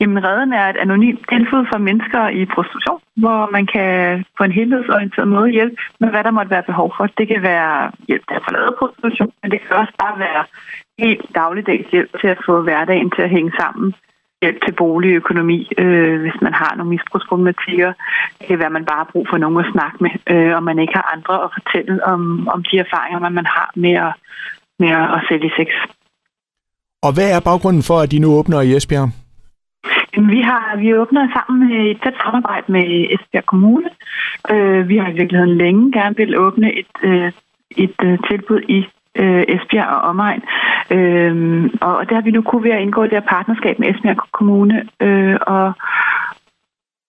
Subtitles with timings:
[0.00, 4.52] Jamen, redden er et anonymt tilbud for mennesker i prostitution, hvor man kan på en
[4.58, 7.04] helhedsorienteret måde hjælpe med, hvad der måtte være behov for.
[7.18, 10.42] Det kan være hjælp til at forlade prostitution, men det kan også bare være
[11.04, 13.94] helt dagligdags hjælp til at få hverdagen til at hænge sammen.
[14.42, 17.92] Hjælp til boligøkonomi, øh, hvis man har nogle misbrugsproblematikker.
[18.38, 20.62] Det kan være, at man bare har brug for nogen at snakke med, øh, og
[20.62, 24.12] man ikke har andre at fortælle om, om de erfaringer, man har med at,
[24.78, 25.68] med at sælge sex.
[27.02, 29.27] Og hvad er baggrunden for, at de nu åbner i Esbjerg?
[30.16, 33.90] Vi har vi åbner sammen med et tæt samarbejde med Esbjerg Kommune.
[34.50, 37.32] Øh, vi har i virkeligheden længe gerne vil åbne et, øh,
[37.76, 38.86] et øh, tilbud i
[39.48, 40.42] Esbjerg og omegn.
[41.80, 44.88] og der har vi nu kunne ved at indgå det her partnerskab med Esbjerg Kommune.
[45.46, 45.72] og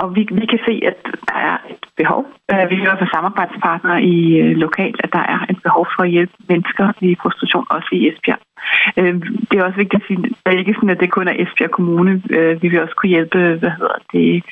[0.00, 0.98] og vi, vi kan se, at
[1.30, 2.22] der er et behov.
[2.52, 6.10] Øh, vi hører fra samarbejdspartnere i øh, lokalt, at der er et behov for at
[6.10, 8.42] hjælpe mennesker i prostitution, også i Esbjerg.
[8.98, 9.14] Øh,
[9.48, 11.36] det er også vigtigt at sige, at det er ikke sådan, at det kun er
[11.42, 12.12] Esbjerg Kommune.
[12.62, 14.44] Vi vil også kunne hjælpe hvad hedder det,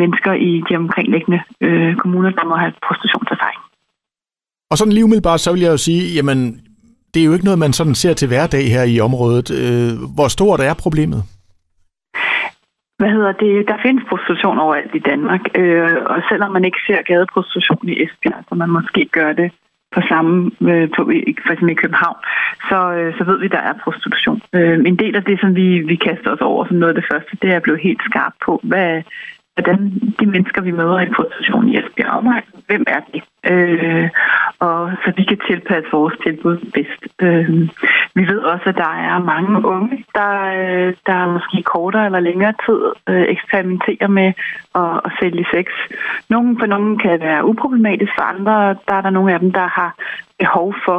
[0.00, 1.40] mennesker i de omkringliggende
[2.02, 3.60] kommuner, der må have prostitutionserfaring.
[4.70, 6.38] Og sådan lige umiddelbart, så vil jeg jo sige, jamen,
[7.14, 9.48] det er jo ikke noget, man sådan ser til hverdag her i området.
[10.16, 11.22] Hvor stort er problemet?
[12.98, 13.68] Hvad hedder det?
[13.68, 18.44] Der findes prostitution overalt i Danmark, øh, og selvom man ikke ser gadeprostitution i Esbjerg,
[18.48, 19.50] så man måske gør det
[19.94, 21.00] på samme, øh, på,
[21.44, 22.16] for eksempel i København,
[22.68, 24.40] så, øh, så ved vi, der er prostitution.
[24.52, 27.10] Øh, en del af det, som vi, vi kaster os over som noget af det
[27.12, 29.02] første, det er at blive helt skarp på, hvad,
[29.54, 29.78] hvordan
[30.20, 33.22] de mennesker, vi møder i prostitution i Esbjerg omegn, hvem er det?
[33.52, 34.08] Øh,
[34.66, 37.02] og så vi kan tilpasse vores tilbud bedst.
[37.26, 37.48] Øh,
[38.14, 42.54] vi ved også, at der er mange unge, der, øh, der måske kortere eller længere
[42.66, 44.32] tid øh, eksperimenterer med
[44.74, 45.66] at, at sælge sex.
[46.30, 48.54] Nogle for nogle kan være uproblematisk, for andre
[48.88, 49.90] der er der nogle af dem, der har
[50.38, 50.98] behov for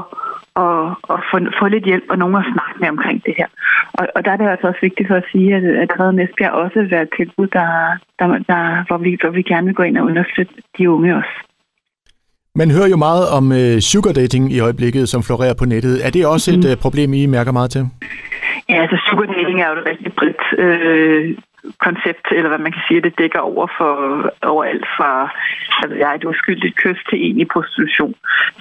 [0.66, 3.48] at, at få, få lidt hjælp og nogen at snakke med omkring det her.
[3.94, 6.52] Og, og der er det altså også vigtigt for at sige, at, at Reden Esbjerg
[6.52, 7.70] også vil være et tilbud, der,
[8.20, 11.36] der, der, hvor, vi, hvor vi gerne vil gå ind og understøtte de unge også.
[12.56, 16.06] Man hører jo meget om uh, sugar dating i øjeblikket, som florerer på nettet.
[16.06, 16.60] Er det også mm.
[16.60, 17.84] et uh, problem, I mærker meget til?
[18.70, 21.38] Ja, altså sugar dating er jo et rigtig bredt øh,
[21.86, 23.94] koncept, eller hvad man kan sige, det dækker over for
[24.54, 25.12] overalt fra
[25.82, 28.14] altså, jeg et uskyldigt kys til en i prostitution.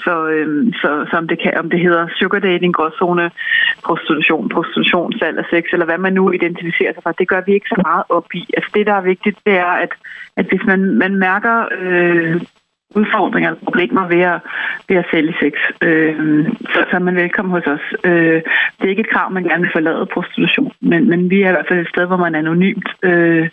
[0.04, 3.31] Så, øhm, så, så om, det kan, om det hedder sugar dating, gråzone,
[3.87, 7.53] prostitution, prostitution, salg af sex, eller hvad man nu identificerer sig fra, det gør vi
[7.54, 8.43] ikke så meget op i.
[8.56, 9.93] Altså det, der er vigtigt, det er, at,
[10.37, 12.41] at hvis man, man mærker øh,
[13.00, 14.38] udfordringer eller problemer ved at,
[14.88, 15.55] ved at sælge sex,
[15.87, 17.87] øh, så, så er man velkommen hos os.
[18.05, 18.38] Øh,
[18.77, 21.54] det er ikke et krav, man gerne vil forlade prostitution, men, men vi er i
[21.56, 23.49] hvert fald et sted, hvor man anonymt øh,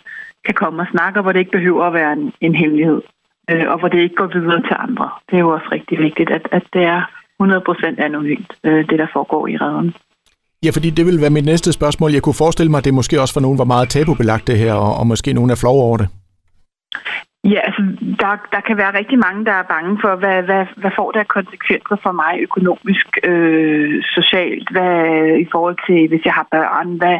[0.46, 3.00] kan komme og snakke, hvor det ikke behøver at være en, en hemmelighed,
[3.50, 5.10] øh, og hvor det ikke går videre til andre.
[5.26, 7.00] Det er jo også rigtig vigtigt, at, at det er
[7.42, 9.94] 100% anonymt, øh, det der foregår i redden.
[10.64, 12.12] Ja, fordi det vil være mit næste spørgsmål.
[12.12, 14.74] Jeg kunne forestille mig, at det måske også for nogen var meget tabubelagt det her,
[14.74, 16.08] og, og måske nogen er flov over det.
[17.44, 17.82] Ja, altså,
[18.20, 21.28] der, der kan være rigtig mange, der er bange for, hvad, hvad, hvad får det
[21.28, 24.96] konsekvenser for mig økonomisk, øh, socialt, hvad
[25.44, 27.18] i forhold til, hvis jeg har børn, hvad,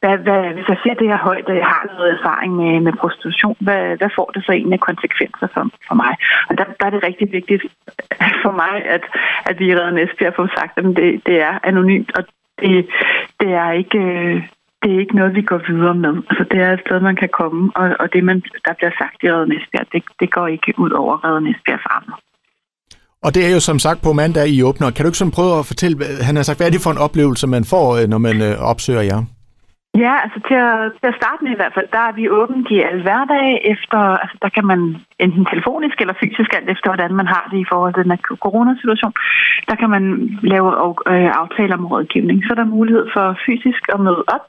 [0.00, 2.92] hvad, hvad, hvis jeg ser det her højt, og jeg har noget erfaring med, med
[2.92, 6.12] prostitution, hvad, hvad får det så egentlig af konsekvenser for, for mig?
[6.48, 7.62] Og der, der er det rigtig vigtigt
[8.44, 9.04] for mig, at,
[9.48, 12.22] at vi i Redden Esbjerg får sagt, at det, det er anonymt, og
[12.60, 12.86] det,
[13.40, 13.98] det er ikke...
[13.98, 14.42] Øh,
[14.82, 16.14] det er ikke noget, vi går videre med.
[16.30, 19.18] Altså, det er et sted, man kan komme, og, og det, man, der bliver sagt
[19.22, 22.16] i Redden Esbjerg, det, det går ikke ud over Redden Esbjerg Farmer.
[23.24, 24.90] Og det er jo som sagt på mandag, I åbner.
[24.90, 25.96] Kan du ikke sådan prøve at fortælle,
[26.28, 28.70] han har sagt, hvad er det for en oplevelse, man får, øh, når man øh,
[28.70, 29.20] opsøger jer?
[30.04, 32.66] Ja, altså til at, til at starte med i hvert fald, der er vi åbent
[32.76, 34.80] i alle hverdage efter, altså der kan man
[35.24, 38.36] enten telefonisk eller fysisk, alt efter hvordan man har det i forhold til den her
[38.46, 39.14] coronasituation,
[39.68, 40.04] der kan man
[40.52, 40.68] lave
[41.12, 42.38] øh, aftaler om rådgivning.
[42.42, 44.46] Så er der mulighed for fysisk at møde op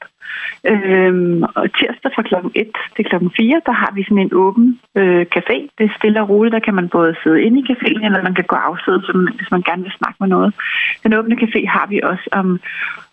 [0.72, 2.34] Øhm, og tirsdag fra kl.
[2.54, 3.16] 1 til kl.
[3.36, 5.56] 4, der har vi sådan en åben øh, café.
[5.78, 8.34] Det er stille og roligt, der kan man både sidde inde i caféen, eller man
[8.34, 8.96] kan gå afsted,
[9.38, 10.50] hvis man gerne vil snakke med noget.
[11.04, 12.60] Den åbne café har vi også om,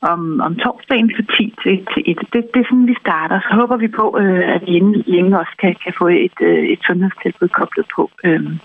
[0.02, 2.18] om, om torsdagen fra 10 til, til 1.
[2.34, 3.40] Det, det er sådan, vi starter.
[3.40, 6.63] Så håber vi på, øh, at vi inden længe også kan, kan få et, øh,
[6.74, 8.12] et sundhedstilbud koblet på.
[8.24, 8.60] Øhm,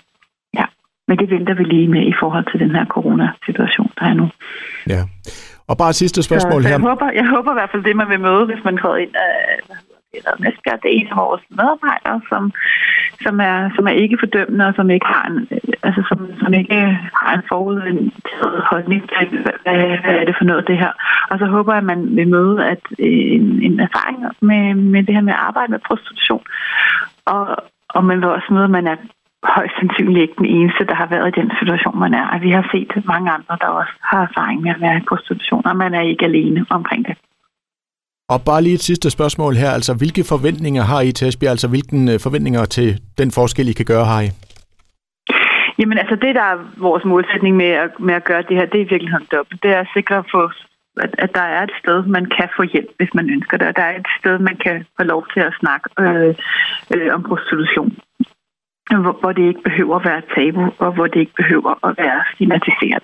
[0.53, 0.65] ja.
[1.07, 4.29] Men det venter vi lige med i forhold til den her coronasituation, der er nu.
[4.87, 5.01] Ja.
[5.67, 6.75] Og bare sidste spørgsmål så, her.
[6.75, 9.15] Jeg håber, jeg håber i hvert fald det, man vil møde, hvis man går ind
[9.15, 9.59] af
[10.17, 12.43] eller Næstbjerg, det er en af vores medarbejdere, som,
[13.23, 15.39] som, er, som er ikke fordømmende, og som ikke har en,
[15.87, 16.79] altså som, som ikke
[17.21, 19.57] har en forudindtaget holdning til, hvad,
[20.03, 20.93] hvad er det for noget, det her.
[21.31, 24.17] Og så håber jeg, at man vil møde at en, en erfaring
[24.49, 26.43] med, med det her med at arbejde med prostitution.
[27.25, 27.43] Og,
[27.95, 28.97] og man vil også møde, at man er
[29.55, 32.25] højst sandsynligt ikke den eneste, der har været i den situation, man er.
[32.35, 35.65] At vi har set mange andre, der også har erfaring med at være i prostitution,
[35.69, 37.15] og man er ikke alene omkring det.
[38.33, 39.71] Og bare lige et sidste spørgsmål her.
[39.77, 41.51] Altså, hvilke forventninger har I til Esbjerg?
[41.51, 44.29] Altså, hvilke forventninger til den forskel, I kan gøre, har I?
[45.79, 48.79] Jamen altså det, der er vores målsætning med at, med at gøre det her, det
[48.81, 49.63] er i virkeligheden dobbelt.
[49.63, 50.53] Det er at sikre, for,
[51.03, 53.67] at, at der er et sted, man kan få hjælp, hvis man ønsker det.
[53.67, 56.35] Og der er et sted, man kan få lov til at snakke øh,
[56.95, 57.97] øh, om prostitution.
[58.89, 62.23] Hvor, hvor det ikke behøver at være tabu, og hvor det ikke behøver at være
[62.33, 63.03] stigmatiseret.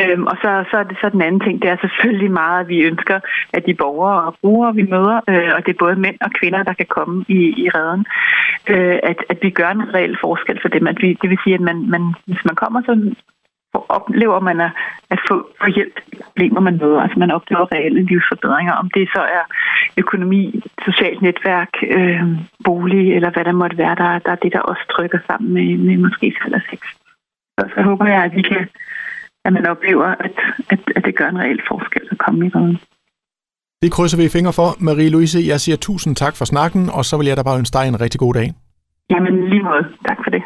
[0.00, 2.68] Øhm, og så, så er det så den anden ting, det er selvfølgelig meget, at
[2.68, 3.20] vi ønsker,
[3.52, 6.62] at de borgere og brugere, vi møder, øh, og det er både mænd og kvinder,
[6.62, 8.06] der kan komme i, i redden,
[8.72, 10.86] øh, at, at vi gør en reel forskel for dem.
[10.86, 12.92] At vi, det vil sige, at man, man, hvis man kommer så
[13.88, 14.72] oplever man at,
[15.10, 17.00] at få, få hjælp til problemer, man møder.
[17.00, 18.72] Altså man oplever reelle livsforbedringer.
[18.72, 19.44] Om det så er
[19.96, 22.22] økonomi, socialt netværk, øh,
[22.64, 25.76] bolig eller hvad der måtte være, der, der er det, der også trykker sammen med,
[25.86, 26.80] med måske salg og sex.
[27.58, 28.68] Så, så håber jeg, at vi kan
[29.44, 30.36] at man oplever, at,
[30.72, 32.78] at, at det gør en reel forskel at komme i redden.
[33.82, 34.68] Det krydser vi fingre for.
[34.86, 37.88] Marie-Louise, jeg siger tusind tak for snakken, og så vil jeg da bare ønske dig
[37.88, 38.48] en rigtig god dag.
[39.10, 39.84] Jamen lige måde.
[40.08, 40.42] Tak for det.